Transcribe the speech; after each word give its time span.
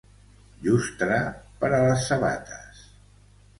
Llustre 0.63 1.19
per 1.61 1.71
a 1.79 1.83
les 1.85 2.09
sabates. 2.09 2.83